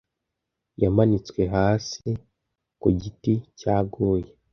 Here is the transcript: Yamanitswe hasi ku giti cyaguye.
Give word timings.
Yamanitswe 0.81 1.41
hasi 1.55 2.09
ku 2.81 2.87
giti 3.01 3.33
cyaguye. 3.59 4.29